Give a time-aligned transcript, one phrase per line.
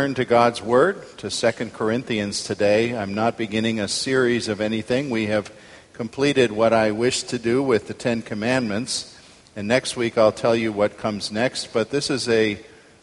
[0.00, 2.96] Turn to God's Word, to 2 Corinthians today.
[2.96, 5.10] I'm not beginning a series of anything.
[5.10, 5.52] We have
[5.92, 9.14] completed what I wish to do with the Ten Commandments,
[9.54, 11.74] and next week I'll tell you what comes next.
[11.74, 12.54] But this is a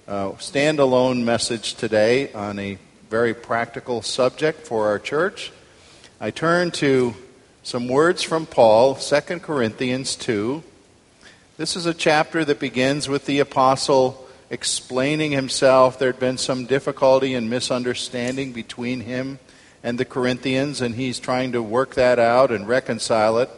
[0.07, 2.79] uh, standalone message today on a
[3.11, 5.52] very practical subject for our church.
[6.19, 7.13] I turn to
[7.61, 10.63] some words from Paul, 2 Corinthians 2.
[11.57, 16.00] This is a chapter that begins with the apostle explaining himself.
[16.00, 19.40] There had been some difficulty and misunderstanding between him
[19.84, 23.50] and the Corinthians, and he's trying to work that out and reconcile it.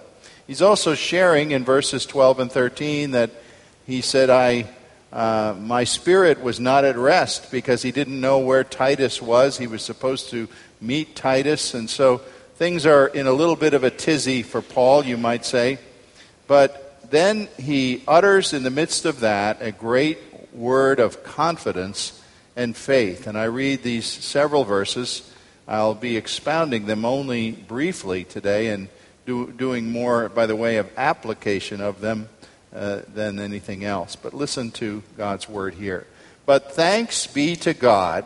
[0.47, 3.29] He's also sharing in verses 12 and 13 that
[3.85, 4.65] he said, I,
[5.13, 9.57] uh, My spirit was not at rest because he didn't know where Titus was.
[9.57, 10.47] He was supposed to
[10.81, 12.21] meet Titus, and so
[12.55, 15.77] things are in a little bit of a tizzy for Paul, you might say.
[16.47, 20.17] But then he utters in the midst of that a great
[20.59, 22.21] word of confidence
[22.55, 23.25] and faith.
[23.25, 25.31] And I read these several verses.
[25.67, 28.89] I'll be expounding them only briefly today and
[29.25, 32.27] do, doing more by the way of application of them
[32.75, 34.17] uh, than anything else.
[34.17, 36.05] But listen to God's word here.
[36.45, 38.25] But thanks be to God,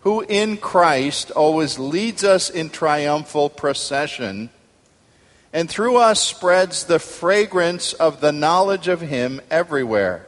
[0.00, 4.48] who in Christ always leads us in triumphal procession,
[5.52, 10.27] and through us spreads the fragrance of the knowledge of Him everywhere.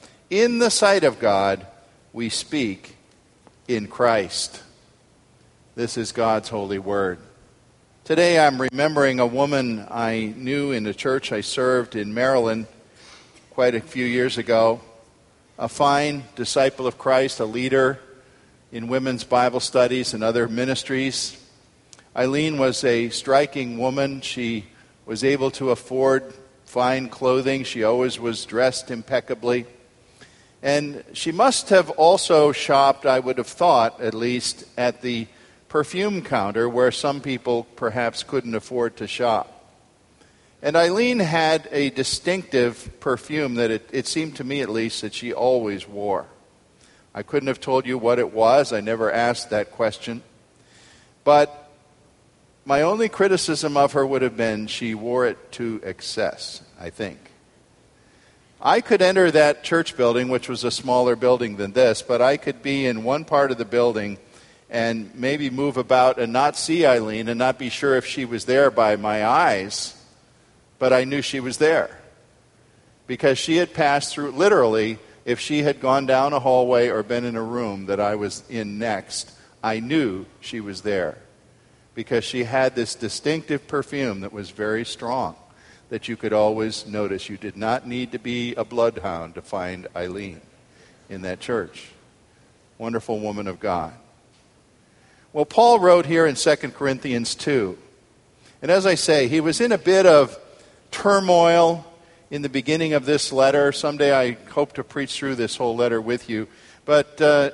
[0.31, 1.67] in the sight of God,
[2.13, 2.95] we speak
[3.67, 4.63] in Christ.
[5.75, 7.19] This is God's holy word.
[8.05, 12.67] Today I'm remembering a woman I knew in the church I served in Maryland
[13.49, 14.79] quite a few years ago.
[15.59, 17.99] A fine disciple of Christ, a leader
[18.71, 21.45] in women's Bible studies and other ministries.
[22.15, 24.21] Eileen was a striking woman.
[24.21, 24.67] She
[25.05, 27.65] was able to afford fine clothing.
[27.65, 29.65] She always was dressed impeccably.
[30.63, 35.27] And she must have also shopped, I would have thought, at least, at the
[35.69, 39.57] perfume counter where some people perhaps couldn't afford to shop.
[40.61, 45.13] And Eileen had a distinctive perfume that it, it, seemed to me, at least, that
[45.15, 46.27] she always wore.
[47.15, 48.71] I couldn't have told you what it was.
[48.71, 50.21] I never asked that question.
[51.23, 51.71] But
[52.63, 57.30] my only criticism of her would have been she wore it to excess, I think.
[58.63, 62.37] I could enter that church building, which was a smaller building than this, but I
[62.37, 64.19] could be in one part of the building
[64.69, 68.45] and maybe move about and not see Eileen and not be sure if she was
[68.45, 69.99] there by my eyes,
[70.77, 71.99] but I knew she was there.
[73.07, 77.25] Because she had passed through, literally, if she had gone down a hallway or been
[77.25, 79.31] in a room that I was in next,
[79.63, 81.17] I knew she was there.
[81.95, 85.35] Because she had this distinctive perfume that was very strong
[85.91, 87.27] that you could always notice.
[87.27, 90.39] You did not need to be a bloodhound to find Eileen
[91.09, 91.89] in that church.
[92.77, 93.91] Wonderful woman of God.
[95.33, 97.77] Well, Paul wrote here in 2 Corinthians 2.
[98.61, 100.39] And as I say, he was in a bit of
[100.91, 101.85] turmoil
[102.29, 103.73] in the beginning of this letter.
[103.73, 106.47] Someday I hope to preach through this whole letter with you.
[106.85, 107.49] But uh,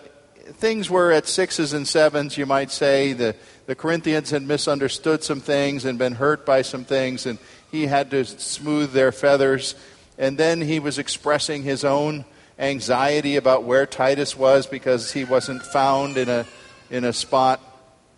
[0.53, 3.13] things were at sixes and sevens, you might say.
[3.13, 3.35] The,
[3.65, 7.25] the Corinthians had misunderstood some things and been hurt by some things.
[7.25, 7.39] And
[7.71, 9.75] he had to smooth their feathers.
[10.17, 12.25] And then he was expressing his own
[12.57, 16.45] anxiety about where Titus was because he wasn't found in a,
[16.89, 17.61] in a spot.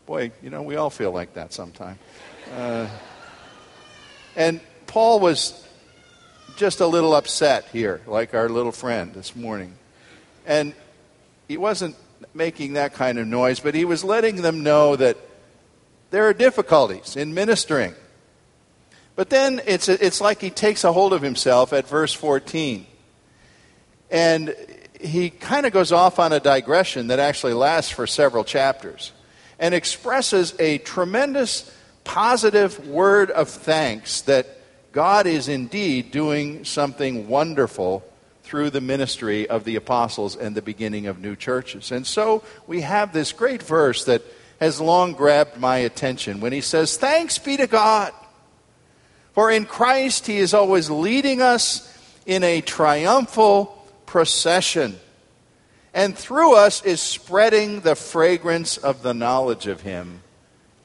[0.05, 1.99] Boy, you know, we all feel like that sometime.
[2.55, 2.87] Uh,
[4.35, 5.65] and Paul was
[6.55, 9.75] just a little upset here, like our little friend this morning.
[10.45, 10.73] And
[11.47, 11.95] he wasn't
[12.33, 15.17] making that kind of noise, but he was letting them know that
[16.11, 17.93] there are difficulties in ministering.
[19.19, 22.85] But then it's, it's like he takes a hold of himself at verse 14.
[24.09, 24.55] And
[24.97, 29.11] he kind of goes off on a digression that actually lasts for several chapters
[29.59, 31.69] and expresses a tremendous
[32.05, 34.47] positive word of thanks that
[34.93, 38.05] God is indeed doing something wonderful
[38.43, 41.91] through the ministry of the apostles and the beginning of new churches.
[41.91, 44.21] And so we have this great verse that
[44.61, 48.13] has long grabbed my attention when he says, Thanks be to God,
[49.39, 54.99] for in Christ he is always leading us in a triumphal procession,
[55.93, 60.23] and through us is spreading the fragrance of the knowledge of him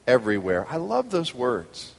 [0.07, 0.65] everywhere.
[0.69, 1.91] I love those words.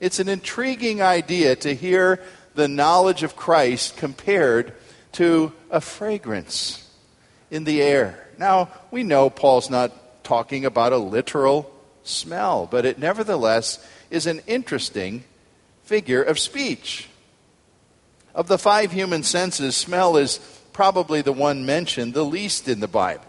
[0.00, 2.22] It's an intriguing idea to hear
[2.54, 4.74] the knowledge of Christ compared
[5.12, 6.86] to a fragrance
[7.50, 8.28] in the air.
[8.36, 14.42] Now, we know Paul's not talking about a literal smell, but it nevertheless is an
[14.46, 15.24] interesting
[15.90, 17.08] figure of speech.
[18.32, 20.38] Of the five human senses, smell is
[20.72, 23.24] probably the one mentioned the least in the Bible.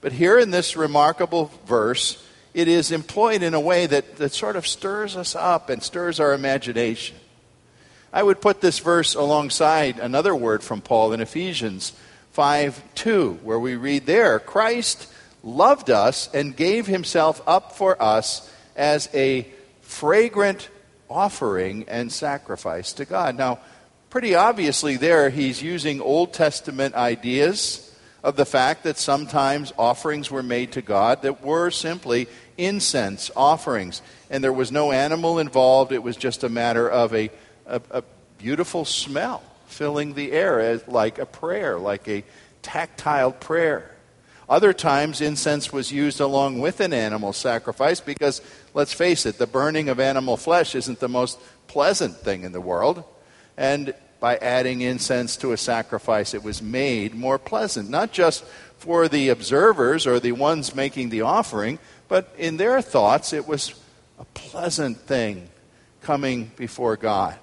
[0.00, 4.56] But here in this remarkable verse, it is employed in a way that, that sort
[4.56, 7.18] of stirs us up and stirs our imagination.
[8.14, 11.92] I would put this verse alongside another word from Paul in Ephesians
[12.30, 15.06] 5 2, where we read there Christ
[15.42, 19.46] loved us and gave himself up for us as a
[19.82, 20.70] fragrant
[21.12, 23.36] offering and sacrifice to God.
[23.36, 23.58] Now,
[24.10, 30.42] pretty obviously, there he's using Old Testament ideas of the fact that sometimes offerings were
[30.42, 34.00] made to God that were simply incense offerings.
[34.30, 37.30] And there was no animal involved, it was just a matter of a
[37.66, 38.02] a, a
[38.38, 42.24] beautiful smell filling the air as, like a prayer, like a
[42.60, 43.90] tactile prayer.
[44.48, 48.42] Other times, incense was used along with an animal sacrifice because,
[48.74, 52.60] let's face it, the burning of animal flesh isn't the most pleasant thing in the
[52.60, 53.04] world.
[53.56, 58.44] And by adding incense to a sacrifice, it was made more pleasant, not just
[58.78, 61.78] for the observers or the ones making the offering,
[62.08, 63.74] but in their thoughts, it was
[64.18, 65.48] a pleasant thing
[66.02, 67.36] coming before God.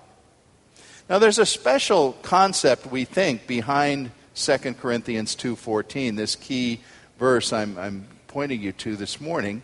[1.09, 6.81] Now there's a special concept we think behind 2 Corinthians 2:14, this key
[7.17, 9.63] verse I'm, I'm pointing you to this morning.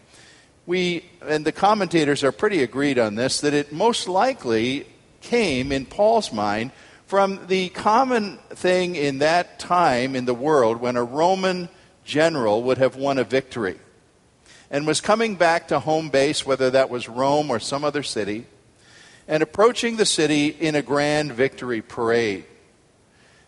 [0.65, 4.87] We and the commentators are pretty agreed on this that it most likely
[5.21, 6.71] came in Paul's mind
[7.05, 11.69] from the common thing in that time in the world when a Roman
[12.03, 13.79] general would have won a victory
[14.71, 18.45] and was coming back to home base, whether that was Rome or some other city,
[19.27, 22.45] and approaching the city in a grand victory parade.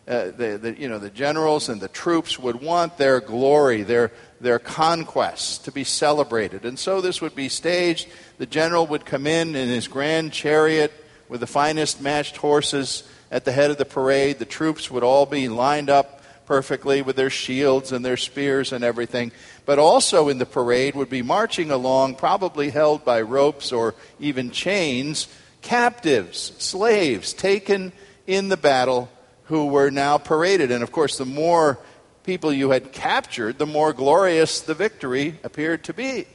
[0.08, 4.10] Uh, the, the, you know, the generals and the troops would want their glory, their,
[4.40, 6.64] their conquests to be celebrated.
[6.64, 8.08] And so this would be staged.
[8.38, 10.92] The general would come in in his grand chariot
[11.28, 14.38] with the finest matched horses at the head of the parade.
[14.38, 18.82] The troops would all be lined up perfectly with their shields and their spears and
[18.82, 19.30] everything.
[19.66, 24.52] But also in the parade would be marching along, probably held by ropes or even
[24.52, 25.28] chains,
[25.60, 27.92] captives, slaves taken
[28.26, 29.10] in the battle
[29.48, 30.70] who were now paraded.
[30.70, 31.78] And of course, the more
[32.24, 36.26] people you had captured, the more glorious the victory appeared to be.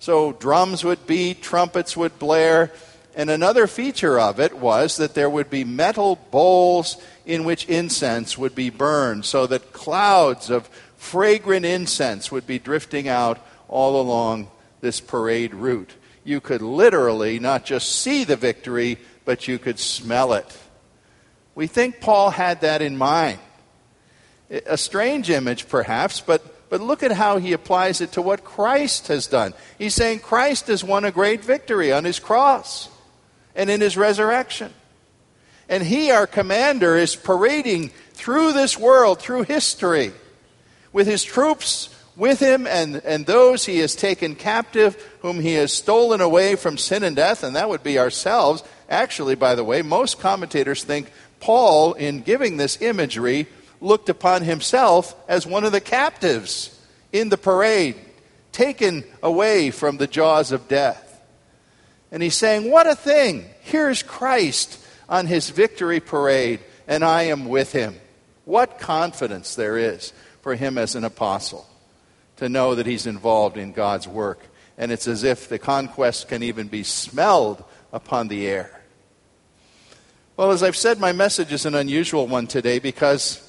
[0.00, 2.72] So drums would beat, trumpets would blare,
[3.14, 8.38] and another feature of it was that there would be metal bowls in which incense
[8.38, 14.48] would be burned, so that clouds of fragrant incense would be drifting out all along
[14.80, 15.94] this parade route
[16.28, 20.58] you could literally not just see the victory, but you could smell it.
[21.58, 23.40] We think Paul had that in mind.
[24.48, 29.08] A strange image, perhaps, but, but look at how he applies it to what Christ
[29.08, 29.54] has done.
[29.76, 32.88] He's saying Christ has won a great victory on his cross
[33.56, 34.72] and in his resurrection.
[35.68, 40.12] And he, our commander, is parading through this world, through history,
[40.92, 45.72] with his troops with him and, and those he has taken captive, whom he has
[45.72, 48.62] stolen away from sin and death, and that would be ourselves.
[48.88, 53.46] Actually, by the way, most commentators think Paul, in giving this imagery,
[53.80, 56.78] looked upon himself as one of the captives
[57.12, 57.96] in the parade,
[58.52, 61.22] taken away from the jaws of death.
[62.10, 63.44] And he's saying, What a thing!
[63.60, 67.96] Here's Christ on his victory parade, and I am with him.
[68.44, 71.68] What confidence there is for him as an apostle
[72.36, 74.40] to know that he's involved in God's work.
[74.78, 78.77] And it's as if the conquest can even be smelled upon the air.
[80.38, 83.42] Well, as I've said, my message is an unusual one today because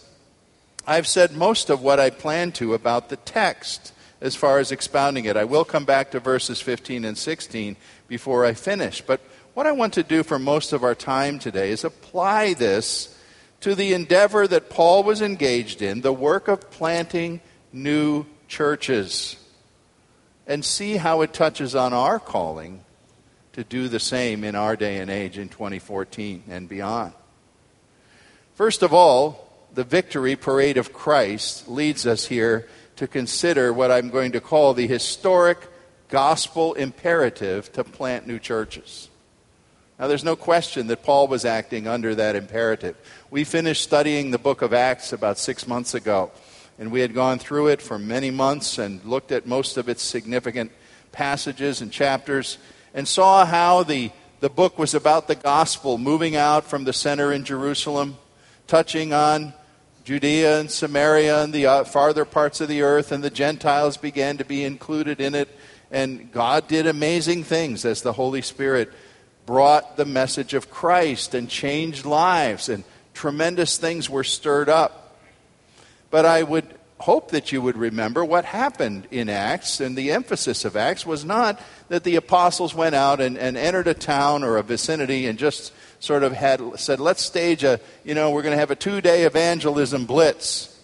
[0.88, 5.25] I've said most of what I plan to about the text as far as expounding
[5.25, 5.38] it.
[5.38, 7.75] I will come back to verses 15 and 16
[8.08, 9.01] before I finish.
[9.01, 9.22] But
[9.53, 13.15] what I want to do for most of our time today is apply this
[13.60, 17.39] to the endeavor that Paul was engaged in, the work of planting
[17.72, 19.36] new churches,
[20.48, 22.84] and see how it touches on our calling
[23.60, 27.12] to do the same in our day and age in 2014 and beyond.
[28.56, 34.12] First of all, the victory parade of Christ leads us here to consider what I'm
[34.12, 35.68] going to call the historic
[36.08, 39.10] gospel imperative to plant new churches.
[40.00, 42.96] Now, there's no question that Paul was acting under that imperative.
[43.30, 46.32] We finished studying the book of Acts about six months ago,
[46.80, 50.01] and we had gone through it for many months and looked at most of its
[50.01, 50.72] significant
[51.12, 52.58] passages and chapters
[52.93, 57.31] and saw how the, the book was about the gospel moving out from the center
[57.31, 58.17] in Jerusalem,
[58.67, 59.53] touching on
[60.03, 64.38] Judea and Samaria and the uh, farther parts of the earth, and the Gentiles began
[64.38, 65.50] to be included in it.
[65.91, 68.91] And God did amazing things as the Holy Spirit
[69.46, 75.17] brought the message of Christ and changed lives, and tremendous things were stirred up.
[76.10, 80.65] But I would hope that you would remember what happened in Acts, and the emphasis
[80.65, 84.58] of Acts was not that the apostles went out and, and entered a town or
[84.58, 88.53] a vicinity and just sort of had said, let's stage a, you know, we're going
[88.53, 90.75] to have a two day evangelism blitz.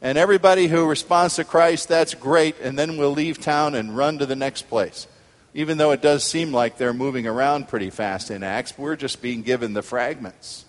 [0.00, 4.18] And everybody who responds to Christ, that's great, and then we'll leave town and run
[4.18, 5.08] to the next place
[5.54, 9.22] even though it does seem like they're moving around pretty fast in Acts, we're just
[9.22, 10.64] being given the fragments.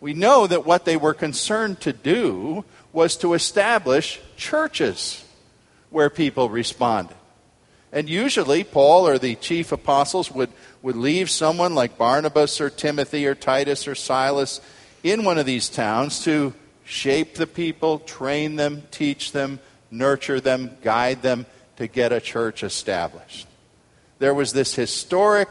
[0.00, 5.24] We know that what they were concerned to do was to establish churches
[5.90, 7.16] where people responded.
[7.90, 10.50] And usually, Paul or the chief apostles would,
[10.82, 14.60] would leave someone like Barnabas or Timothy or Titus or Silas
[15.02, 16.52] in one of these towns to
[16.84, 22.62] shape the people, train them, teach them, nurture them, guide them to get a church
[22.62, 23.48] established
[24.18, 25.48] there was this historic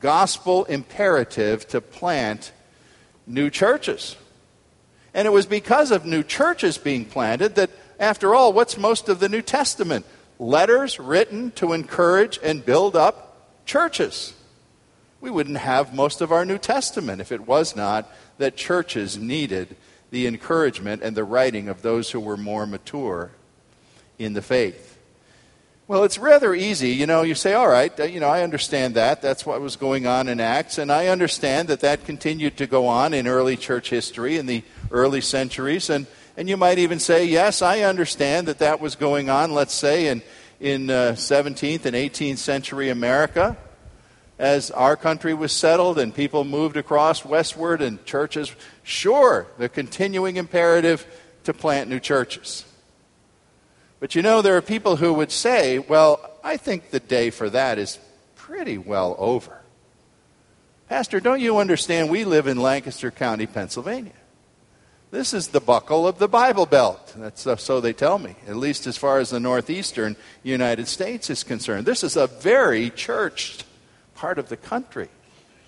[0.00, 2.52] gospel imperative to plant
[3.26, 4.16] new churches.
[5.16, 9.18] And it was because of new churches being planted that, after all, what's most of
[9.18, 10.04] the New Testament?
[10.38, 14.34] Letters written to encourage and build up churches.
[15.22, 19.74] We wouldn't have most of our New Testament if it was not that churches needed
[20.10, 23.30] the encouragement and the writing of those who were more mature
[24.18, 24.98] in the faith.
[25.88, 26.90] Well, it's rather easy.
[26.90, 29.22] You know, you say, all right, uh, you know, I understand that.
[29.22, 30.76] That's what was going on in Acts.
[30.76, 34.62] And I understand that that continued to go on in early church history in the
[34.96, 35.90] early centuries.
[35.90, 39.74] And, and you might even say, yes, I understand that that was going on, let's
[39.74, 40.22] say, in,
[40.58, 43.56] in uh, 17th and 18th century America
[44.38, 48.54] as our country was settled and people moved across westward and churches.
[48.82, 51.06] Sure, the continuing imperative
[51.44, 52.64] to plant new churches.
[53.98, 57.48] But you know, there are people who would say, well, I think the day for
[57.50, 57.98] that is
[58.34, 59.60] pretty well over.
[60.88, 62.10] Pastor, don't you understand?
[62.10, 64.12] We live in Lancaster County, Pennsylvania.
[65.16, 67.14] This is the buckle of the Bible Belt.
[67.16, 71.30] That's uh, so they tell me, at least as far as the northeastern United States
[71.30, 71.86] is concerned.
[71.86, 73.64] This is a very churched
[74.14, 75.08] part of the country.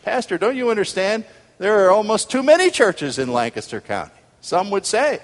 [0.02, 1.25] Pastor, don't you understand?
[1.57, 4.12] There are almost too many churches in Lancaster County.
[4.43, 5.19] Some would say.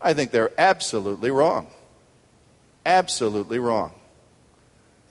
[0.00, 1.66] I think they're absolutely wrong.
[2.86, 3.90] Absolutely wrong.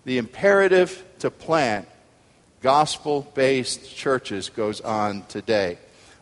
[0.06, 1.90] The imperative to plant
[2.62, 5.78] gospel based churches goes on today.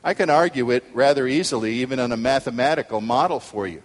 [0.08, 3.84] I can argue it rather easily, even on a mathematical model for you.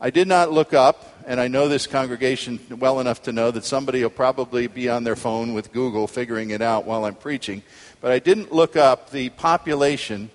[0.00, 3.66] I did not look up, and I know this congregation well enough to know that
[3.66, 7.62] somebody will probably be on their phone with Google figuring it out while I'm preaching,
[8.00, 10.30] but I didn't look up the population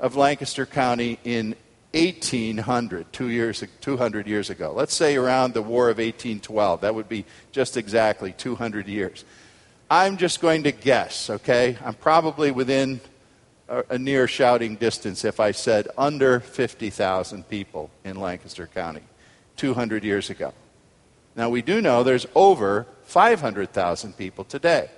[0.00, 1.54] of Lancaster County in
[1.92, 4.72] 1800, two years, 200 years ago.
[4.74, 6.80] Let's say around the War of 1812.
[6.80, 9.24] That would be just exactly 200 years.
[9.88, 11.78] I'm just going to guess, okay?
[11.84, 13.00] I'm probably within
[13.68, 19.02] a, near shouting distance if I said under 50,000 people in Lancaster County
[19.56, 20.52] 200 years ago.
[21.36, 24.90] Now, we do know there's over 500,000 people today.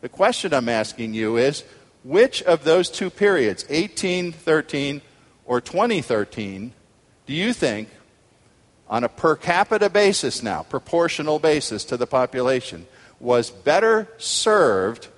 [0.00, 1.64] The question I'm asking you is
[2.02, 5.00] which of those two periods, 1813
[5.46, 6.72] or 2013,
[7.26, 7.88] do you think,
[8.88, 12.86] on a per capita basis now, proportional basis to the population,
[13.18, 15.08] was better served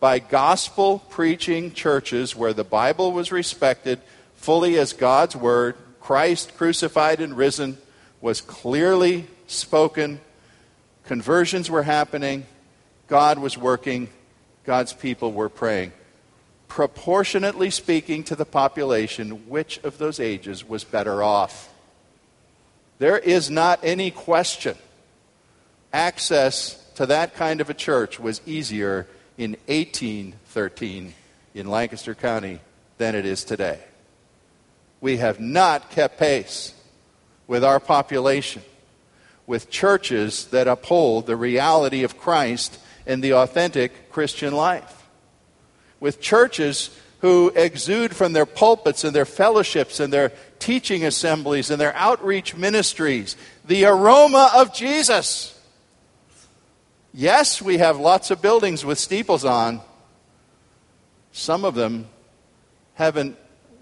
[0.00, 4.00] by gospel preaching churches where the Bible was respected
[4.34, 7.78] fully as God's Word, Christ crucified and risen
[8.20, 10.20] was clearly spoken,
[11.04, 12.46] conversions were happening,
[13.08, 14.08] God was working,
[14.64, 15.92] God's people were praying
[16.68, 21.72] proportionately speaking to the population, which of those ages was better off?
[22.98, 24.76] There is not any question.
[25.92, 29.06] Access to that kind of a church was easier
[29.38, 31.14] in 1813
[31.54, 32.60] in Lancaster County
[32.98, 33.80] than it is today.
[35.00, 36.74] We have not kept pace
[37.46, 38.62] with our population,
[39.46, 45.06] with churches that uphold the reality of Christ and the authentic Christian life,
[46.00, 46.90] with churches
[47.20, 52.54] who exude from their pulpits and their fellowships and their teaching assemblies and their outreach
[52.56, 55.55] ministries the aroma of Jesus.
[57.18, 59.80] Yes, we have lots of buildings with steeples on.
[61.32, 62.08] Some of them
[62.92, 63.38] haven't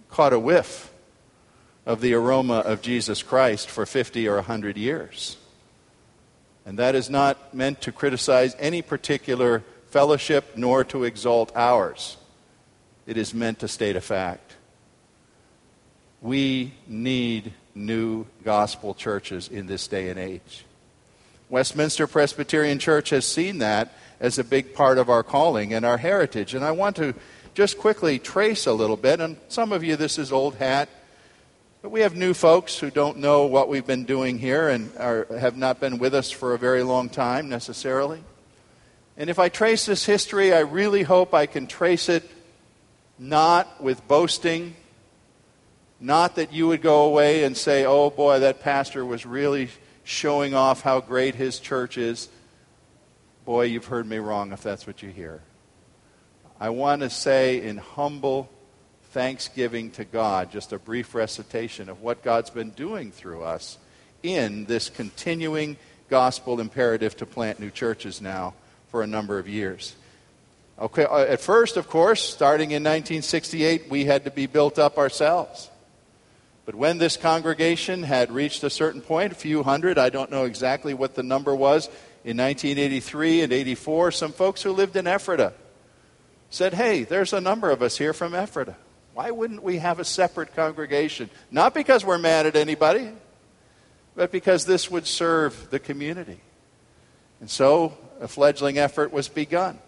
[0.09, 0.93] caught a whiff
[1.85, 5.37] of the aroma of Jesus Christ for 50 or 100 years.
[6.64, 12.17] And that is not meant to criticize any particular fellowship nor to exalt ours.
[13.05, 14.55] It is meant to state a fact.
[16.23, 20.64] We need new gospel churches in this day and age.
[21.54, 25.99] Westminster Presbyterian Church has seen that as a big part of our calling and our
[25.99, 26.52] heritage.
[26.52, 27.14] And I want to
[27.54, 29.20] just quickly trace a little bit.
[29.20, 30.88] And some of you, this is old hat.
[31.80, 35.28] But we have new folks who don't know what we've been doing here and are,
[35.38, 38.25] have not been with us for a very long time necessarily.
[39.16, 42.28] And if I trace this history, I really hope I can trace it
[43.16, 44.75] not with boasting,
[46.00, 49.68] not that you would go away and say, oh boy, that pastor was really
[50.04, 52.28] showing off how great his church is.
[53.44, 55.42] Boy, you've heard me wrong if that's what you hear.
[56.61, 58.49] I want to say in humble
[59.11, 63.78] thanksgiving to God, just a brief recitation of what God's been doing through us
[64.23, 65.76] in this continuing
[66.08, 68.54] gospel imperative to plant new churches now
[68.88, 69.94] for a number of years.
[70.78, 74.99] Okay, uh, at first, of course, starting in 1968, we had to be built up
[74.99, 75.70] ourselves.
[76.66, 80.44] But when this congregation had reached a certain point, a few hundred, I don't know
[80.44, 81.88] exactly what the number was,
[82.25, 85.53] in 1983 and 84, some folks who lived in Ephrata
[86.48, 88.77] said, Hey, there's a number of us here from Ephrata.
[89.12, 91.29] Why wouldn't we have a separate congregation?
[91.50, 93.11] Not because we're mad at anybody,
[94.16, 96.40] but because this would serve the community.
[97.40, 99.79] And so a fledgling effort was begun.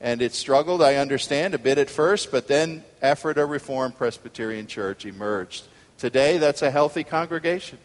[0.00, 5.04] And it struggled, I understand, a bit at first, but then Ephrata Reformed Presbyterian Church
[5.04, 5.64] emerged.
[6.00, 7.76] Today, that's a healthy congregation.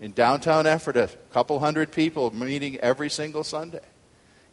[0.00, 3.80] In downtown Ephrata, a couple hundred people meeting every single Sunday.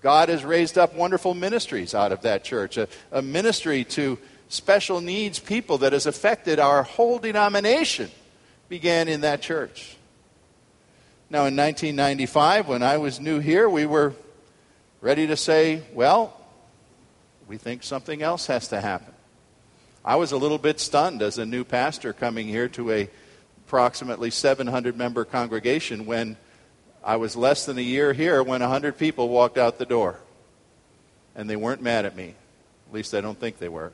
[0.02, 4.18] God has raised up wonderful ministries out of that church, a, a ministry to
[4.50, 8.10] special needs people that has affected our whole denomination
[8.68, 9.96] began in that church.
[11.30, 14.16] Now, in 1995, when I was new here, we were
[15.02, 16.36] ready to say, well,
[17.48, 19.11] we think something else has to happen.
[20.04, 23.10] I was a little bit stunned as a new pastor coming here to a
[23.68, 26.36] approximately 700 member congregation when
[27.04, 30.20] I was less than a year here when 100 people walked out the door.
[31.36, 32.36] And they weren't mad at me.
[32.90, 33.94] At least I don't think they were.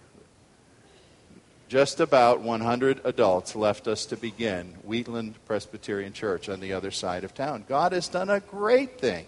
[1.68, 7.24] Just about 100 adults left us to begin Wheatland Presbyterian Church on the other side
[7.24, 7.66] of town.
[7.68, 9.26] God has done a great thing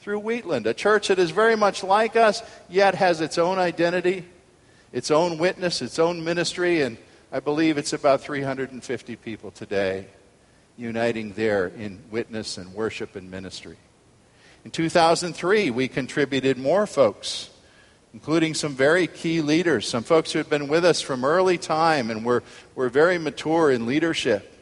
[0.00, 4.26] through Wheatland, a church that is very much like us, yet has its own identity,
[4.92, 6.96] its own witness, its own ministry, and
[7.32, 10.06] I believe it's about 350 people today
[10.76, 13.76] uniting there in witness and worship and ministry.
[14.64, 17.50] In 2003, we contributed more folks
[18.12, 22.10] including some very key leaders, some folks who had been with us from early time
[22.10, 22.42] and were,
[22.74, 24.52] were very mature in leadership,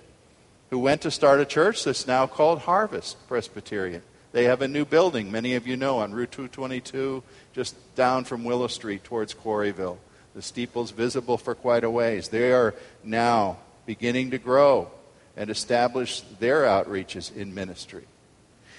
[0.71, 4.03] who went to start a church that's now called Harvest Presbyterian.
[4.33, 7.23] They have a new building, many of you know, on Route 222,
[7.55, 9.97] just down from Willow Street towards Quarryville.
[10.39, 12.29] The steeple's visible for quite a ways.
[12.29, 12.73] They are
[13.03, 14.89] now beginning to grow
[15.37, 18.05] and establish their outreaches in ministry.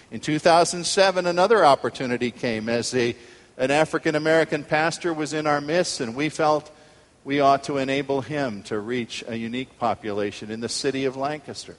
[0.09, 3.13] In 2007, another opportunity came as a
[3.57, 6.71] an African American pastor was in our midst, and we felt
[7.25, 11.75] we ought to enable him to reach a unique population in the city of Lancaster.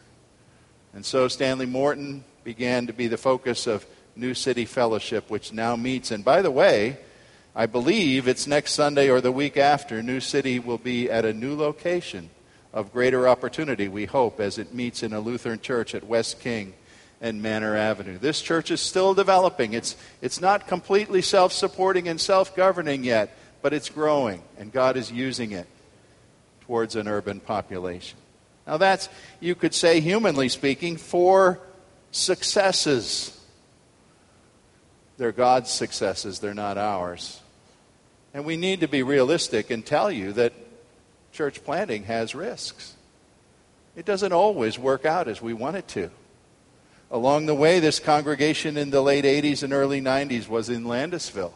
[0.92, 5.74] And so Stanley Morton began to be the focus of New City Fellowship, which now
[5.74, 6.10] meets.
[6.10, 6.98] And by the way,
[7.54, 11.32] I believe it's next Sunday or the week after, New City will be at a
[11.32, 12.30] new location
[12.72, 16.74] of greater opportunity, we hope, as it meets in a Lutheran church at West King
[17.20, 18.18] and Manor Avenue.
[18.18, 19.72] This church is still developing.
[19.72, 24.96] It's, it's not completely self supporting and self governing yet, but it's growing, and God
[24.96, 25.66] is using it
[26.62, 28.16] towards an urban population.
[28.64, 29.08] Now, that's,
[29.40, 31.58] you could say, humanly speaking, four
[32.12, 33.36] successes.
[35.16, 37.39] They're God's successes, they're not ours.
[38.32, 40.52] And we need to be realistic and tell you that
[41.32, 42.94] church planting has risks.
[43.96, 46.10] It doesn't always work out as we want it to.
[47.10, 51.52] Along the way, this congregation in the late 80s and early 90s was in Landisville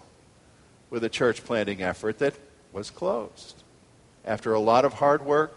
[0.90, 2.34] with a church planting effort that
[2.72, 3.62] was closed.
[4.24, 5.54] After a lot of hard work,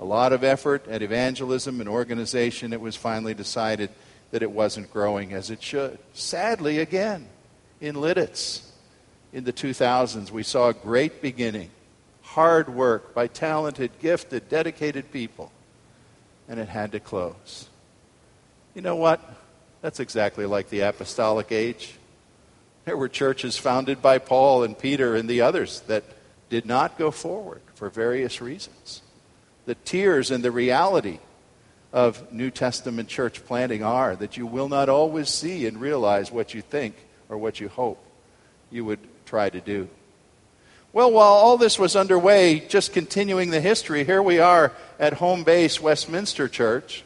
[0.00, 3.90] a lot of effort at evangelism and organization, it was finally decided
[4.32, 5.98] that it wasn't growing as it should.
[6.14, 7.28] Sadly, again,
[7.80, 8.71] in Lititz
[9.32, 11.70] in the 2000s, we saw a great beginning,
[12.22, 15.50] hard work by talented, gifted, dedicated people,
[16.48, 17.68] and it had to close.
[18.74, 19.20] You know what?
[19.80, 21.94] That's exactly like the apostolic age.
[22.84, 26.04] There were churches founded by Paul and Peter and the others that
[26.50, 29.02] did not go forward for various reasons.
[29.64, 31.20] The tears and the reality
[31.92, 36.54] of New Testament church planting are that you will not always see and realize what
[36.54, 36.96] you think
[37.28, 38.04] or what you hope
[38.72, 38.98] you would
[39.32, 39.88] try to do.
[40.92, 45.42] Well, while all this was underway, just continuing the history, here we are at home
[45.42, 47.02] base Westminster Church.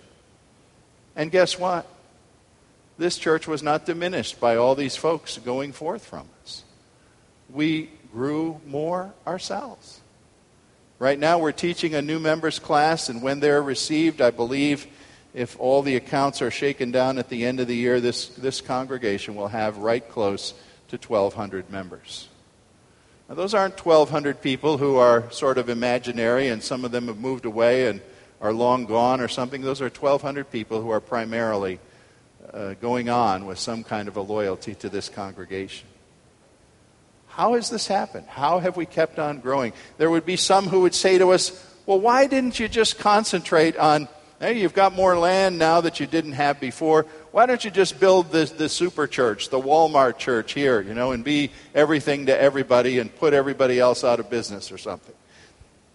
[1.14, 1.86] And guess what?
[2.98, 6.64] This church was not diminished by all these folks going forth from us.
[7.48, 10.00] We grew more ourselves.
[10.98, 14.88] Right now, we're teaching a new members class, and when they're received, I believe
[15.32, 18.60] if all the accounts are shaken down at the end of the year, this, this
[18.60, 20.54] congregation will have right close
[20.88, 22.28] to 1,200 members.
[23.28, 27.18] Now, those aren't 1,200 people who are sort of imaginary and some of them have
[27.18, 28.00] moved away and
[28.40, 29.62] are long gone or something.
[29.62, 31.80] Those are 1,200 people who are primarily
[32.52, 35.88] uh, going on with some kind of a loyalty to this congregation.
[37.28, 38.26] How has this happened?
[38.28, 39.72] How have we kept on growing?
[39.98, 41.52] There would be some who would say to us,
[41.84, 44.08] well, why didn't you just concentrate on,
[44.40, 47.06] hey, you've got more land now that you didn't have before.
[47.32, 51.12] Why don't you just build the, the super church, the Walmart church here, you know,
[51.12, 55.14] and be everything to everybody and put everybody else out of business or something?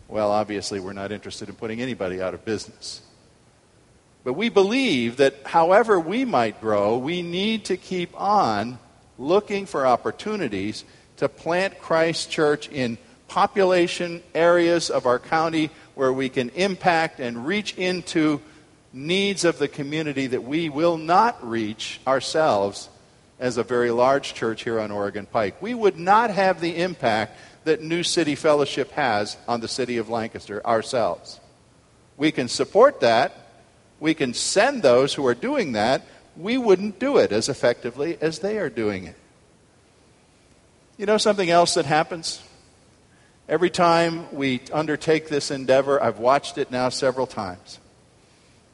[0.08, 3.02] Well, obviously, we're not interested in putting anybody out of business.
[4.24, 8.78] But we believe that however we might grow, we need to keep on
[9.18, 10.84] looking for opportunities
[11.18, 15.70] to plant Christ Church in population areas of our county
[16.02, 18.42] where we can impact and reach into
[18.92, 22.90] needs of the community that we will not reach ourselves
[23.40, 25.62] as a very large church here on Oregon Pike.
[25.62, 30.10] We would not have the impact that New City Fellowship has on the city of
[30.10, 31.40] Lancaster ourselves.
[32.18, 33.62] We can support that.
[34.00, 36.02] We can send those who are doing that.
[36.36, 39.18] We wouldn't do it as effectively as they are doing it.
[40.98, 42.42] You know something else that happens?
[43.50, 47.80] Every time we undertake this endeavor, I've watched it now several times.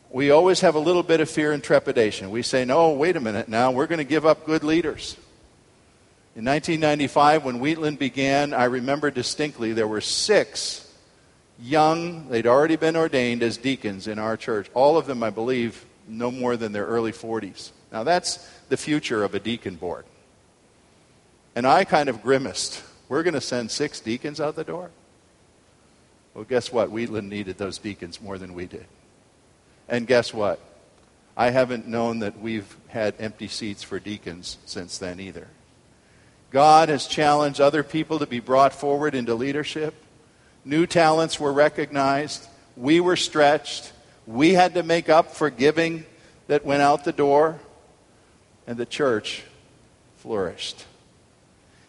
[0.09, 2.29] We always have a little bit of fear and trepidation.
[2.29, 5.17] We say, no, wait a minute now, we're going to give up good leaders.
[6.35, 10.87] In 1995, when Wheatland began, I remember distinctly there were six
[11.59, 14.69] young, they'd already been ordained as deacons in our church.
[14.73, 17.71] All of them, I believe, no more than their early 40s.
[17.91, 18.37] Now, that's
[18.69, 20.05] the future of a deacon board.
[21.55, 22.83] And I kind of grimaced.
[23.09, 24.91] We're going to send six deacons out the door?
[26.33, 26.91] Well, guess what?
[26.91, 28.85] Wheatland needed those deacons more than we did.
[29.87, 30.59] And guess what?
[31.35, 35.47] I haven't known that we've had empty seats for deacons since then either.
[36.51, 39.93] God has challenged other people to be brought forward into leadership.
[40.65, 42.45] New talents were recognized.
[42.75, 43.91] We were stretched.
[44.25, 46.05] We had to make up for giving
[46.47, 47.59] that went out the door.
[48.65, 49.43] And the church
[50.17, 50.85] flourished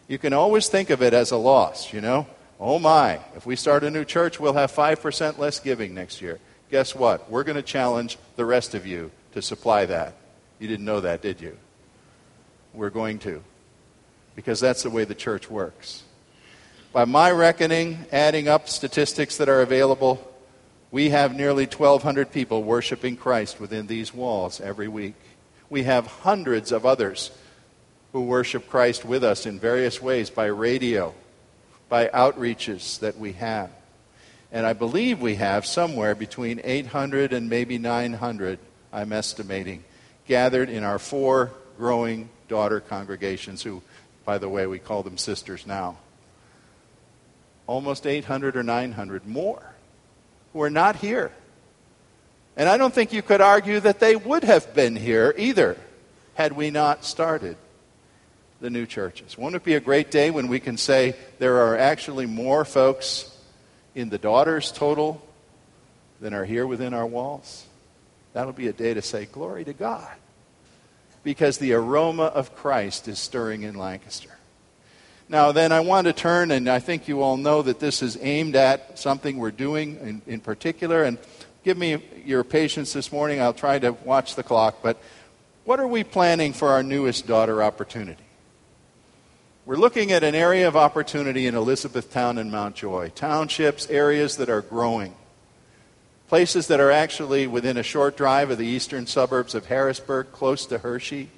[0.09, 2.25] you can always think of it as a loss, you know?
[2.59, 6.39] Oh my, if we start a new church, we'll have 5% less giving next year.
[6.71, 7.29] Guess what?
[7.31, 10.15] We're going to challenge the rest of you to supply that.
[10.57, 11.57] You didn't know that, did you?
[12.73, 13.43] We're going to.
[14.35, 16.03] Because that's the way the church works.
[16.91, 20.27] By my reckoning, adding up statistics that are available,
[20.89, 25.15] we have nearly 1,200 people worshiping Christ within these walls every week.
[25.69, 27.29] We have hundreds of others
[28.11, 31.13] who worship Christ with us in various ways by radio,
[31.87, 33.69] by outreaches that we have.
[34.51, 38.57] And I believe we have somewhere between 800 and maybe 900,
[38.91, 39.83] I'm estimating,
[40.27, 43.83] gathered in our four growing daughter congregations, who,
[44.25, 45.97] by the way, we call them sisters now.
[47.67, 49.61] Almost 800 or 900 more
[50.53, 51.31] who are not here.
[52.57, 55.77] And I don't think you could argue that they would have been here either
[56.33, 57.55] had we not started
[58.61, 59.37] the new churches.
[59.37, 63.35] Won't it be a great day when we can say there are actually more folks
[63.95, 65.21] in the daughters total
[66.19, 67.65] than are here within our walls?
[68.33, 70.09] That'll be a day to say, Glory to God.
[71.23, 74.31] Because the aroma of Christ is stirring in Lancaster.
[75.27, 78.17] Now, then, I want to turn, and I think you all know that this is
[78.19, 81.19] aimed at something we're doing in, in particular, and
[81.63, 83.39] give me your patience this morning.
[83.39, 84.79] I'll try to watch the clock.
[84.81, 84.99] But
[85.65, 88.23] what are we planning for our newest daughter opportunity?
[89.69, 94.49] We're looking at an area of opportunity in Elizabethtown and Mount Joy, townships, areas that
[94.49, 95.13] are growing,
[96.27, 100.65] places that are actually within a short drive of the eastern suburbs of Harrisburg, close
[100.65, 101.29] to Hershey.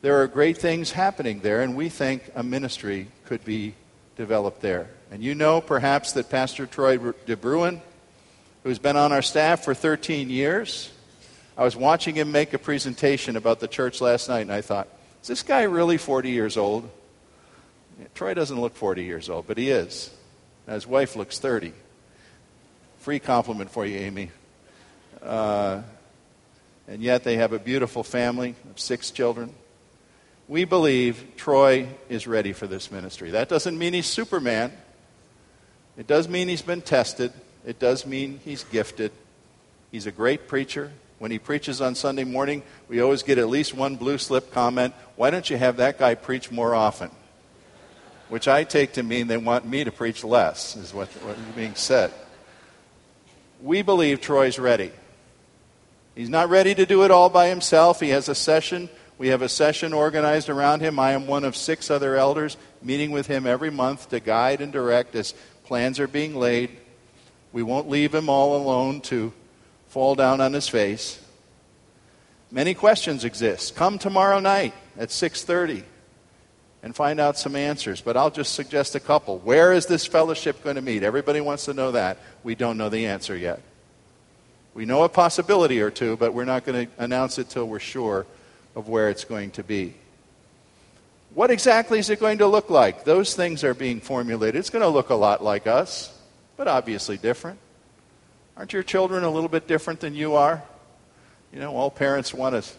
[0.00, 3.74] There are great things happening there, and we think a ministry could be
[4.16, 4.88] developed there.
[5.10, 7.82] And you know perhaps that Pastor Troy De Bruin,
[8.62, 10.90] who's been on our staff for 13 years,
[11.58, 14.88] I was watching him make a presentation about the church last night, and I thought,
[15.20, 16.88] is this guy really 40 years old?
[18.14, 20.10] Troy doesn't look 40 years old, but he is.
[20.66, 21.72] Now, His wife looks 30.
[22.98, 24.30] Free compliment for you, Amy.
[25.22, 25.82] Uh,
[26.88, 29.52] and yet they have a beautiful family of six children.
[30.48, 33.30] We believe Troy is ready for this ministry.
[33.30, 34.72] That doesn't mean he's Superman.
[35.96, 37.32] It does mean he's been tested.
[37.64, 39.12] It does mean he's gifted.
[39.90, 40.90] He's a great preacher.
[41.18, 44.94] When he preaches on Sunday morning, we always get at least one blue slip comment
[45.16, 47.10] why don't you have that guy preach more often?
[48.32, 51.54] Which I take to mean they want me to preach less, is what, what is
[51.54, 52.10] being said.
[53.60, 54.90] We believe Troy's ready.
[56.14, 58.00] He's not ready to do it all by himself.
[58.00, 58.88] He has a session.
[59.18, 60.98] We have a session organized around him.
[60.98, 64.72] I am one of six other elders meeting with him every month to guide and
[64.72, 66.70] direct as plans are being laid.
[67.52, 69.34] We won't leave him all alone to
[69.88, 71.20] fall down on his face.
[72.50, 73.76] Many questions exist.
[73.76, 75.84] Come tomorrow night at 6:30
[76.82, 78.00] and find out some answers.
[78.00, 79.38] But I'll just suggest a couple.
[79.38, 81.02] Where is this fellowship going to meet?
[81.02, 82.18] Everybody wants to know that.
[82.42, 83.60] We don't know the answer yet.
[84.74, 87.78] We know a possibility or two, but we're not going to announce it till we're
[87.78, 88.26] sure
[88.74, 89.94] of where it's going to be.
[91.34, 93.04] What exactly is it going to look like?
[93.04, 94.56] Those things are being formulated.
[94.56, 96.12] It's going to look a lot like us,
[96.56, 97.58] but obviously different.
[98.56, 100.62] Aren't your children a little bit different than you are?
[101.52, 102.70] You know, all parents want to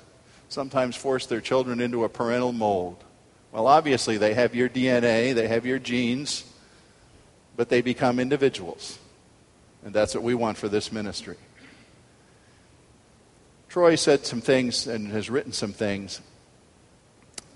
[0.50, 3.04] sometimes force their children into a parental mold.
[3.54, 6.44] Well, obviously, they have your DNA, they have your genes,
[7.56, 8.98] but they become individuals.
[9.86, 11.38] And that's what we want for this ministry.
[13.70, 16.20] Troy said some things and has written some things.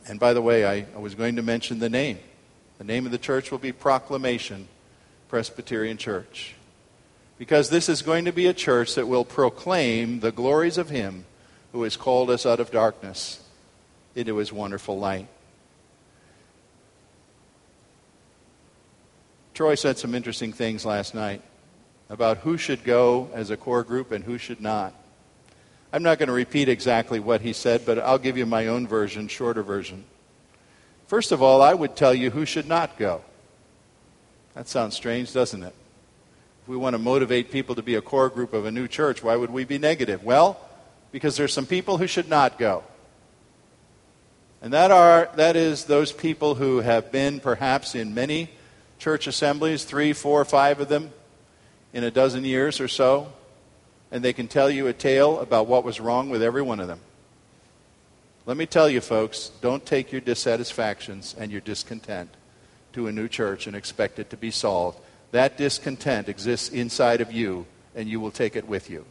[0.07, 2.19] And by the way, I, I was going to mention the name.
[2.77, 4.67] The name of the church will be Proclamation
[5.29, 6.53] Presbyterian Church.
[7.39, 11.25] Because this is going to be a church that will proclaim the glories of Him
[11.71, 13.43] who has called us out of darkness
[14.15, 15.27] into His wonderful light.
[19.57, 21.41] Troy said some interesting things last night
[22.11, 24.93] about who should go as a core group and who should not.
[25.91, 28.87] I'm not going to repeat exactly what he said, but I'll give you my own
[28.87, 30.05] version, shorter version.
[31.07, 33.23] First of all, I would tell you who should not go.
[34.53, 35.73] That sounds strange, doesn't it?
[36.61, 39.23] If we want to motivate people to be a core group of a new church,
[39.23, 40.23] why would we be negative?
[40.23, 40.59] Well,
[41.11, 42.83] because there's some people who should not go.
[44.61, 48.51] And that are that is those people who have been perhaps in many
[48.99, 51.11] church assemblies, three, four, five of them
[51.93, 53.31] in a dozen years or so,
[54.11, 56.87] and they can tell you a tale about what was wrong with every one of
[56.87, 56.99] them.
[58.45, 62.29] Let me tell you, folks, don't take your dissatisfactions and your discontent
[62.93, 64.99] to a new church and expect it to be solved.
[65.31, 69.05] That discontent exists inside of you, and you will take it with you.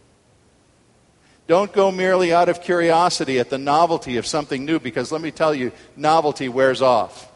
[1.46, 5.30] Don't go merely out of curiosity at the novelty of something new, because let me
[5.30, 7.30] tell you, novelty wears off.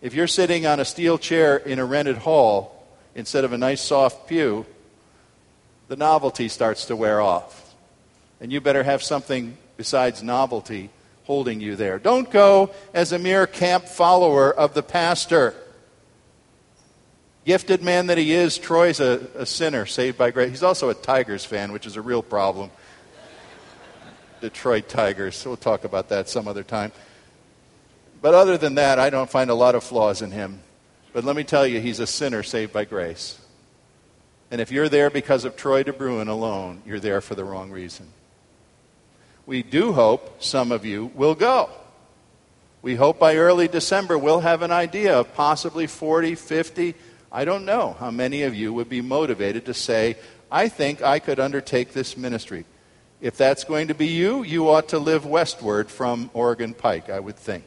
[0.00, 3.80] If you're sitting on a steel chair in a rented hall instead of a nice
[3.80, 4.64] soft pew,
[5.88, 7.74] the novelty starts to wear off.
[8.40, 10.90] And you better have something besides novelty
[11.24, 11.98] holding you there.
[11.98, 15.54] Don't go as a mere camp follower of the pastor.
[17.44, 20.50] Gifted man that he is, Troy's a, a sinner saved by grace.
[20.50, 22.70] He's also a Tigers fan, which is a real problem.
[24.40, 25.44] Detroit Tigers.
[25.44, 26.92] We'll talk about that some other time.
[28.20, 30.60] But other than that, I don't find a lot of flaws in him.
[31.12, 33.40] But let me tell you, he's a sinner saved by grace.
[34.50, 38.08] And if you're there because of Troy DeBruin alone, you're there for the wrong reason.
[39.46, 41.70] We do hope some of you will go.
[42.82, 46.94] We hope by early December we'll have an idea of possibly 40, 50.
[47.30, 50.16] I don't know how many of you would be motivated to say,
[50.50, 52.64] I think I could undertake this ministry.
[53.20, 57.20] If that's going to be you, you ought to live westward from Oregon Pike, I
[57.20, 57.64] would think.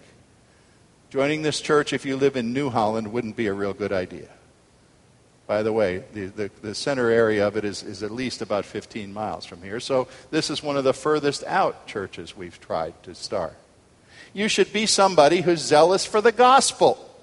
[1.12, 4.30] Joining this church, if you live in New Holland, wouldn't be a real good idea.
[5.46, 8.64] By the way, the, the, the, center area of it is, is at least about
[8.64, 9.82] 15 miles from here.
[9.82, 13.58] So this is one of the furthest out churches we've tried to start.
[14.32, 17.14] You should be somebody who's zealous for the gospel.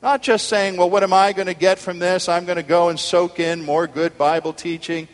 [0.00, 2.30] Not just saying, well, what am I going to get from this?
[2.30, 5.06] I'm going to go and soak in more good Bible teaching.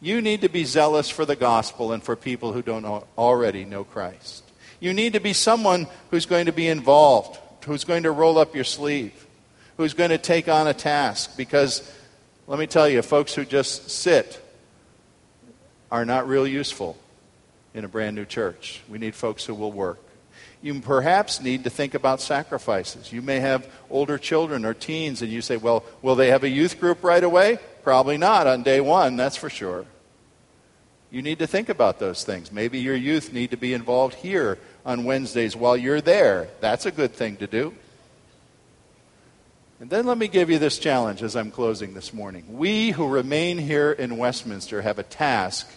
[0.00, 2.84] You need to be zealous for the gospel and for people who don't
[3.18, 4.47] already know Christ.
[4.80, 8.54] You need to be someone who's going to be involved, who's going to roll up
[8.54, 9.26] your sleeve,
[9.76, 11.36] who's going to take on a task.
[11.36, 11.90] Because
[12.46, 14.40] let me tell you, folks who just sit
[15.90, 16.96] are not real useful
[17.74, 18.80] in a brand new church.
[18.88, 19.98] We need folks who will work.
[20.60, 23.12] You perhaps need to think about sacrifices.
[23.12, 26.48] You may have older children or teens, and you say, well, will they have a
[26.48, 27.58] youth group right away?
[27.84, 29.86] Probably not on day one, that's for sure.
[31.10, 32.52] You need to think about those things.
[32.52, 36.48] Maybe your youth need to be involved here on Wednesdays while you're there.
[36.60, 37.74] That's a good thing to do.
[39.80, 42.44] And then let me give you this challenge as I'm closing this morning.
[42.58, 45.68] We who remain here in Westminster have a task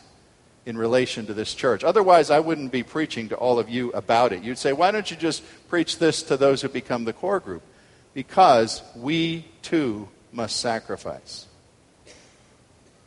[0.66, 1.84] in relation to this church.
[1.84, 4.44] Otherwise, I wouldn't be preaching to all of you about it.
[4.44, 7.64] You'd say, why don't you just preach this to those who become the core group?
[8.14, 11.46] Because we too must sacrifice.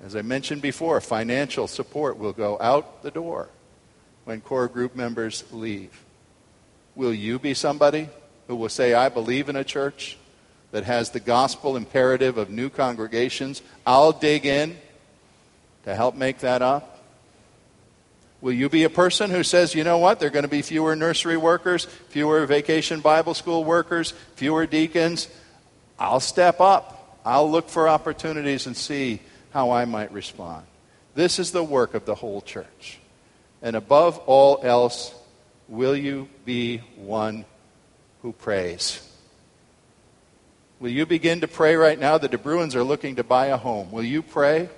[0.04, 3.48] As I mentioned before, financial support will go out the door
[4.24, 6.04] when core group members leave.
[6.94, 8.10] Will you be somebody
[8.46, 10.18] who will say, I believe in a church
[10.72, 13.62] that has the gospel imperative of new congregations?
[13.86, 14.76] I'll dig in
[15.84, 17.02] to help make that up.
[18.42, 20.60] Will you be a person who says, you know what, there are going to be
[20.60, 25.28] fewer nursery workers, fewer vacation Bible school workers, fewer deacons?
[25.98, 27.20] I'll step up.
[27.24, 29.20] I'll look for opportunities and see
[29.54, 30.66] how I might respond.
[31.14, 32.98] This is the work of the whole church.
[33.62, 35.14] And above all else,
[35.68, 37.46] will you be one
[38.20, 39.00] who prays?
[40.78, 42.18] Will you begin to pray right now?
[42.18, 43.90] that The Bruins are looking to buy a home.
[43.90, 44.68] Will you pray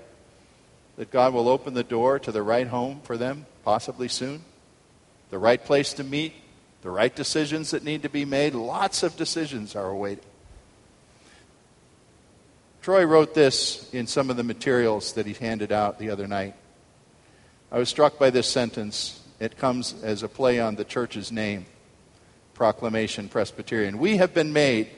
[0.96, 3.46] that God will open the door to the right home for them?
[3.66, 4.44] possibly soon,
[5.30, 6.32] the right place to meet,
[6.82, 8.54] the right decisions that need to be made.
[8.54, 10.22] Lots of decisions are awaiting.
[12.86, 16.54] Troy wrote this in some of the materials that he handed out the other night.
[17.72, 19.20] I was struck by this sentence.
[19.40, 21.66] It comes as a play on the church's name
[22.54, 23.98] Proclamation Presbyterian.
[23.98, 24.88] We have been made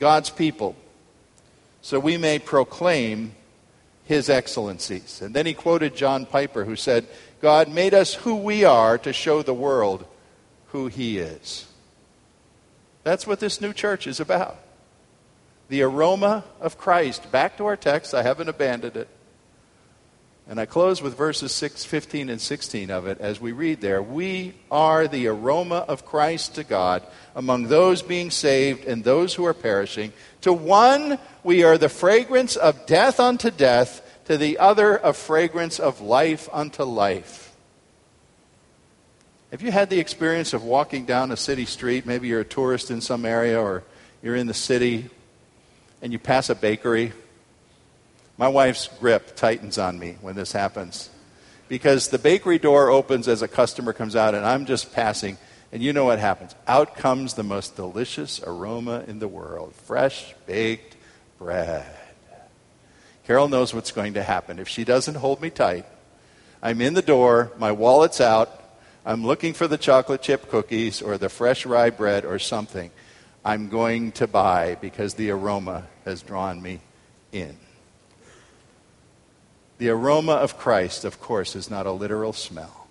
[0.00, 0.74] God's people
[1.82, 3.34] so we may proclaim
[4.04, 5.20] his excellencies.
[5.20, 7.06] And then he quoted John Piper, who said,
[7.42, 10.06] God made us who we are to show the world
[10.68, 11.66] who He is.
[13.04, 14.58] That's what this new church is about.
[15.68, 17.30] The aroma of Christ.
[17.30, 19.08] Back to our text, I haven't abandoned it.
[20.48, 24.02] And I close with verses 6, 15, and 16 of it as we read there.
[24.02, 27.02] We are the aroma of Christ to God
[27.36, 30.14] among those being saved and those who are perishing.
[30.40, 35.78] To one, we are the fragrance of death unto death to the other a fragrance
[35.78, 37.54] of life unto life.
[39.50, 42.06] Have you had the experience of walking down a city street?
[42.06, 43.84] Maybe you're a tourist in some area or
[44.22, 45.10] you're in the city
[46.02, 47.12] and you pass a bakery.
[48.36, 51.10] My wife's grip tightens on me when this happens
[51.68, 55.36] because the bakery door opens as a customer comes out and I'm just passing.
[55.70, 56.54] And you know what happens?
[56.66, 60.96] Out comes the most delicious aroma in the world fresh baked
[61.38, 61.86] bread.
[63.26, 64.58] Carol knows what's going to happen.
[64.58, 65.84] If she doesn't hold me tight,
[66.62, 68.50] I'm in the door, my wallet's out,
[69.04, 72.90] I'm looking for the chocolate chip cookies or the fresh rye bread or something.
[73.44, 76.80] I'm going to buy because the aroma has drawn me
[77.32, 77.56] in.
[79.78, 82.88] The aroma of Christ, of course, is not a literal smell.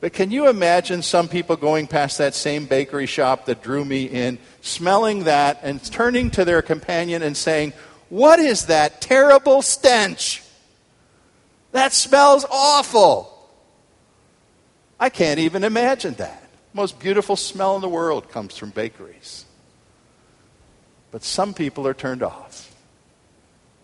[0.00, 4.04] But can you imagine some people going past that same bakery shop that drew me
[4.04, 7.72] in, smelling that, and turning to their companion and saying,
[8.08, 10.42] what is that terrible stench?
[11.72, 13.34] That smells awful.
[15.00, 16.47] I can't even imagine that.
[16.78, 19.44] Most beautiful smell in the world comes from bakeries.
[21.10, 22.72] But some people are turned off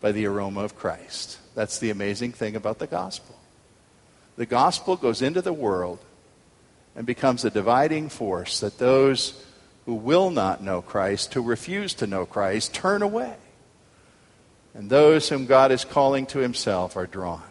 [0.00, 1.40] by the aroma of Christ.
[1.56, 3.36] That's the amazing thing about the gospel.
[4.36, 5.98] The gospel goes into the world
[6.94, 9.44] and becomes a dividing force that those
[9.86, 13.34] who will not know Christ, who refuse to know Christ, turn away
[14.72, 17.42] and those whom God is calling to himself are drawn.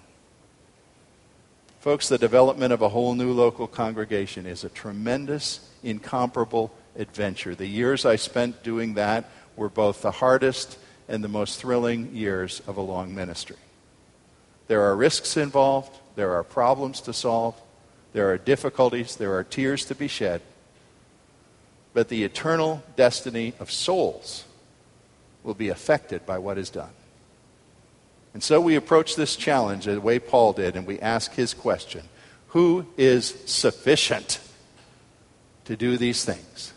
[1.83, 7.55] Folks, the development of a whole new local congregation is a tremendous, incomparable adventure.
[7.55, 10.79] The years I spent doing that were both the hardest
[11.09, 13.57] and the most thrilling years of a long ministry.
[14.69, 17.53] There are risks involved, there are problems to solve,
[18.13, 20.41] there are difficulties, there are tears to be shed.
[21.93, 24.45] But the eternal destiny of souls
[25.43, 26.93] will be affected by what is done.
[28.33, 32.03] And so we approach this challenge the way Paul did, and we ask his question
[32.49, 34.39] Who is sufficient
[35.65, 36.73] to do these things?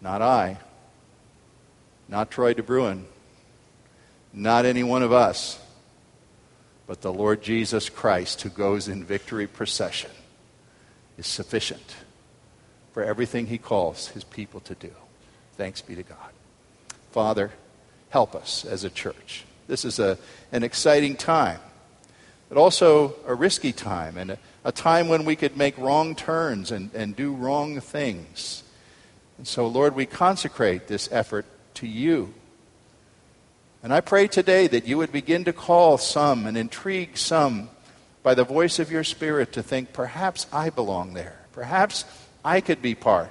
[0.00, 0.58] Not I,
[2.08, 3.04] Not Troy DeBruin,
[4.32, 5.60] not any one of us,
[6.86, 10.10] but the Lord Jesus Christ who goes in victory procession
[11.18, 11.96] is sufficient
[12.92, 14.90] for everything he calls his people to do.
[15.56, 16.32] Thanks be to God.
[17.12, 17.52] Father,
[18.08, 19.44] help us as a church.
[19.70, 20.18] This is a,
[20.50, 21.60] an exciting time,
[22.48, 26.72] but also a risky time and a, a time when we could make wrong turns
[26.72, 28.64] and, and do wrong things.
[29.38, 32.34] And so, Lord, we consecrate this effort to you.
[33.84, 37.70] And I pray today that you would begin to call some and intrigue some
[38.24, 41.38] by the voice of your Spirit to think, perhaps I belong there.
[41.52, 42.04] Perhaps
[42.44, 43.30] I could be part.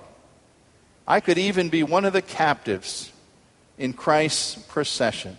[1.06, 3.12] I could even be one of the captives
[3.78, 5.38] in Christ's procession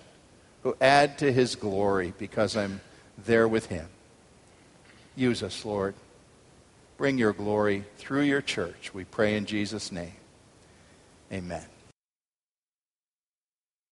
[0.62, 2.80] who add to his glory because I'm
[3.18, 3.88] there with him.
[5.16, 5.94] Use us, Lord.
[6.96, 8.92] Bring your glory through your church.
[8.92, 10.12] We pray in Jesus' name.
[11.32, 11.64] Amen.